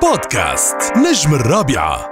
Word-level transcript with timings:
بودكاست 0.00 0.76
نجم 0.96 1.34
الرابعة. 1.34 2.09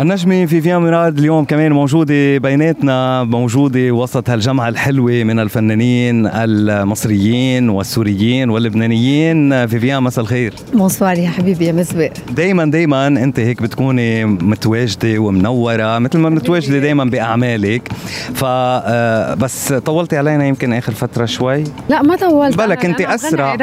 النجمة 0.00 0.46
فيفيان 0.46 0.82
مراد 0.82 1.18
اليوم 1.18 1.44
كمان 1.44 1.72
موجودة 1.72 2.38
بيناتنا 2.38 3.24
موجودة 3.24 3.90
وسط 3.90 4.30
هالجمعة 4.30 4.68
الحلوة 4.68 5.12
من 5.12 5.38
الفنانين 5.38 6.26
المصريين 6.26 7.68
والسوريين 7.70 8.50
واللبنانيين. 8.50 9.66
فيفيان 9.66 10.02
مساء 10.02 10.22
الخير. 10.24 10.54
bonsoir 10.72 11.18
يا 11.18 11.28
حبيبي 11.28 11.64
يا 11.66 11.72
مسبق 11.72 12.10
دايما 12.30 12.64
دايما 12.64 13.06
أنت 13.06 13.40
هيك 13.40 13.62
بتكوني 13.62 14.24
متواجدة 14.24 15.18
ومنورة 15.18 15.98
مثل 15.98 16.18
ما 16.18 16.28
متواجدة 16.30 16.78
دايما 16.78 17.04
بأعمالك. 17.04 17.88
ف 18.34 18.44
آه، 18.44 19.34
بس 19.34 19.72
طولتي 19.72 20.16
علينا 20.18 20.46
يمكن 20.46 20.72
آخر 20.72 20.92
فترة 20.92 21.24
شوي. 21.24 21.64
لا 21.88 22.02
ما 22.02 22.16
طولت 22.16 22.56
بالك 22.56 22.84
أنت 22.84 23.00
أسرع. 23.00 23.56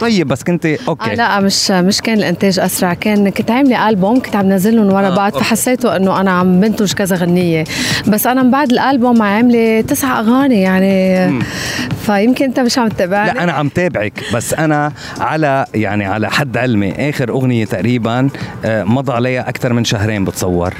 طيب 0.00 0.26
بس 0.28 0.42
كنت 0.42 0.66
okay. 0.66 1.10
آه 1.10 1.14
لا 1.14 1.40
مش 1.40 1.70
مش 1.70 2.00
كان 2.00 2.18
الإنتاج 2.18 2.58
أسرع 2.58 2.94
كان 2.94 3.28
كنت 3.28 3.50
عاملة 3.50 3.88
ألبوم 3.88 4.20
كنت 4.20 4.36
عم 4.36 4.48
نزلهم 4.48 4.92
ورا 4.92 5.06
آه، 5.08 5.16
بعض 5.16 5.32
okay. 5.32 5.44
فحسيته 5.66 5.96
إنه 5.96 6.20
أنا 6.20 6.30
عم 6.30 6.60
بنتج 6.60 6.92
كذا 6.92 7.16
غنية 7.16 7.64
بس 8.08 8.26
أنا 8.26 8.42
من 8.42 8.50
بعد 8.50 8.72
الألبوم 8.72 9.22
عاملة 9.22 9.80
تسع 9.80 10.20
أغاني 10.20 10.60
يعني. 10.60 11.44
فيمكن 12.06 12.44
انت 12.44 12.60
مش 12.60 12.78
عم 12.78 12.88
تتابعني. 12.88 13.32
لا 13.32 13.42
أنا 13.44 13.52
عم 13.52 13.68
تابعك 13.68 14.12
بس 14.34 14.54
أنا 14.54 14.92
على 15.20 15.66
يعني 15.74 16.04
على 16.04 16.30
حد 16.30 16.56
علمي 16.56 17.10
آخر 17.10 17.28
أغنية 17.30 17.64
تقريبا 17.64 18.28
آه، 18.64 18.84
مضى 18.84 19.12
عليها 19.12 19.48
أكثر 19.48 19.72
من 19.72 19.84
شهرين 19.84 20.24
بتصور. 20.24 20.74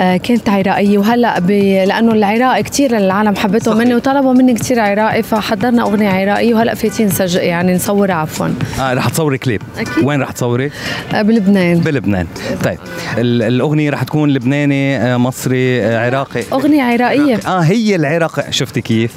آه 0.00 0.16
كانت 0.16 0.48
عراقية 0.48 0.98
وهلأ 0.98 1.38
ب... 1.40 1.50
لأنه 1.86 2.12
العراق 2.12 2.60
كثير 2.60 2.96
العالم 2.96 3.36
حبته. 3.36 3.74
مني 3.74 3.94
وطلبوا 3.94 4.32
مني 4.32 4.54
كثير 4.54 4.80
عراقي 4.80 5.22
فحضرنا 5.22 5.82
أغنية 5.82 6.08
عراقية 6.08 6.54
وهلأ 6.54 6.74
فاتين 6.74 7.06
نسجل 7.06 7.40
يعني 7.40 7.74
نصورها 7.74 8.14
عفوا. 8.14 8.48
آه 8.80 8.94
رح 8.94 9.08
تصوري 9.08 9.38
كليب. 9.38 9.62
أكيد. 9.78 10.04
وين 10.04 10.22
رح 10.22 10.30
تصوري؟ 10.30 10.70
آه 11.14 11.22
بلبنان. 11.22 11.78
بلبنان. 11.78 12.26
طيب 12.64 12.78
ال- 13.18 13.42
الأغنية 13.42 13.90
رح 13.90 14.02
تكون 14.02 14.30
لبناني 14.30 15.16
مصري 15.18 15.94
عراقي. 15.96 16.42
أغنية 16.52 16.82
عراقية. 16.82 17.36
آه 17.46 17.60
هي 17.60 17.96
العراق 17.96 18.50
شفتي 18.50 18.80
كيف؟ 18.80 19.12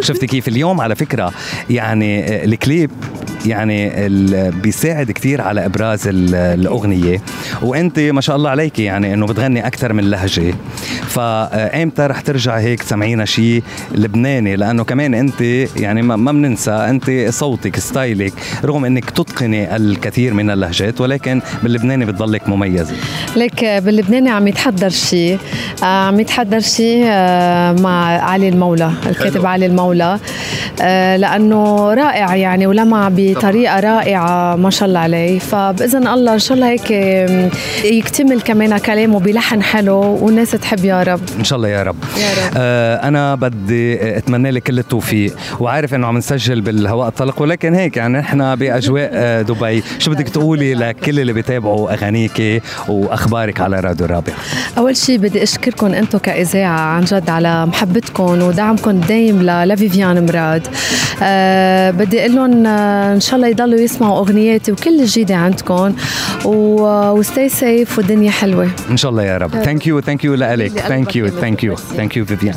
شفتي 0.00 0.26
كيف؟ 0.26 0.48
اليوم 0.48 0.80
على 0.80 0.94
فكرة 1.04 1.32
يعني 1.70 2.24
آه، 2.24 2.44
الكليب 2.44 2.90
يعني 3.46 3.92
بيساعد 4.50 5.10
كثير 5.10 5.40
على 5.40 5.66
إبراز 5.66 6.08
ال- 6.08 6.34
الأغنية. 6.34 7.20
وأنت 7.62 7.98
ما 7.98 8.20
شاء 8.20 8.36
الله 8.36 8.50
عليك 8.50 8.78
يعني 8.78 9.14
إنه 9.14 9.26
بتغني 9.26 9.66
أكثر 9.66 9.92
من 9.92 10.10
لهجة. 10.10 10.54
فامتى 11.08 12.02
رح 12.02 12.20
ترجع 12.20 12.58
هيك 12.58 12.82
تسمعينا 12.82 13.24
شيء 13.24 13.62
لبناني؟ 13.94 14.56
لأنه 14.56 14.84
كمان 14.84 15.14
أنت 15.14 15.40
يعني 15.76 16.02
ما 16.02 16.32
بننسى 16.32 16.70
أنت 16.70 17.10
صوتك 17.30 17.78
ستايلك 17.78 18.32
رغم 18.64 18.84
إنك 18.84 19.10
تتقني 19.10 19.76
الكثير 19.76 20.34
من 20.34 20.50
اللهجات 20.50 21.00
ولكن 21.00 21.40
باللبناني 21.62 22.04
بتضلك 22.04 22.48
مميزة. 22.48 22.94
لك 23.36 23.64
باللبناني 23.64 24.30
عم 24.30 24.48
يتحضر 24.48 24.88
شيء 24.88 25.34
آه، 25.34 25.38
عم 25.82 26.20
يتحضر 26.20 26.60
شيء 26.60 27.04
آه، 27.06 27.72
مع 27.72 28.04
علي 28.22 28.48
المولى 28.48 28.92
الكاتب. 29.06 29.46
علي 29.46 29.66
المولى. 29.66 30.18
آه، 30.82 31.16
لأنه 31.16 31.94
رائع 31.94 32.36
يعني 32.36 32.66
ولمع 32.66 33.08
بطريقة 33.16 33.80
رائعة 33.80 34.56
ما 34.56 34.70
شاء 34.70 34.88
الله 34.88 35.00
عليه. 35.00 35.38
فبإذن 35.38 36.08
الله 36.08 36.32
إن 36.34 36.38
شاء 36.38 36.56
الله 36.56 36.68
هيك 36.68 36.90
يكتمل 37.84 38.40
كمان 38.40 38.78
كلامه 38.78 39.20
بلحن 39.20 39.62
حلو 39.62 40.00
والناس 40.00 40.50
تحب 40.50 40.84
يا 40.84 41.02
رب. 41.02 41.20
إن 41.38 41.44
شاء 41.44 41.56
الله 41.56 41.68
يا 41.68 41.82
رب. 41.82 41.96
يا 42.16 42.30
رب. 42.30 42.52
آه 42.56 43.08
أنا 43.08 43.34
بدي 43.34 44.16
أتمنى 44.16 44.50
لك 44.50 44.62
كل 44.62 44.78
التوفيق. 44.78 45.36
وعارف 45.60 45.94
إنه 45.94 46.06
عم 46.06 46.16
نسجل 46.16 46.60
بالهواء 46.60 47.08
الطلق 47.08 47.42
ولكن 47.42 47.74
هيك 47.74 47.96
يعني 47.96 48.18
نحن 48.18 48.54
بأجواء 48.54 49.10
آه 49.12 49.42
دبي. 49.42 49.82
شو 49.98 50.10
بدك 50.10 50.28
تقولي 50.28 50.74
لكل 50.74 51.20
اللي 51.20 51.32
بيتابعوا 51.32 51.92
أغانيك 51.92 52.62
وأخبارك 52.88 53.60
على 53.60 53.80
راديو 53.80 54.06
الرابع؟ 54.06 54.32
أول 54.78 54.96
شيء 54.96 55.18
بدي 55.18 55.42
اشكركم 55.72 55.94
أنتم 55.94 56.18
كإذاعة 56.18 56.80
عن 56.80 57.04
جد 57.04 57.30
على 57.30 57.66
محبتكم 57.66 58.42
ودعمكم 58.42 58.90
الدايم 58.90 59.42
لفيفيان 59.42 60.26
مراد. 60.26 60.66
أه 61.22 61.90
بدي 61.90 62.20
أقول 62.20 62.34
لهم 62.34 62.66
آه، 62.66 63.14
إن 63.14 63.20
شاء 63.20 63.36
الله 63.36 63.48
يضلوا 63.48 63.80
يسمعوا 63.80 64.18
أغنياتي 64.18 64.72
وكل 64.72 65.00
الجديده 65.00 65.36
عندكم. 65.36 65.94
وستي 66.44 67.48
صيف 67.48 67.98
والدنيا 67.98 68.30
حلوة. 68.30 68.70
إن 68.90 68.96
شاء 68.96 69.10
الله 69.10 69.22
يا 69.22 69.38
رب. 69.38 69.50
thank 69.50 69.86
you 69.86 70.00
thank 70.00 70.24
you 70.24 70.34
لك 70.34 70.72
thank 70.78 71.16
you 71.16 71.28
thank 71.28 71.64
you. 71.64 71.76
thank 71.76 72.16
you 72.16 72.24
فيفيان 72.24 72.54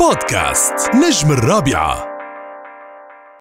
بودكاست 0.00 0.74
نجم 0.94 1.32
الرابعة. 1.32 2.11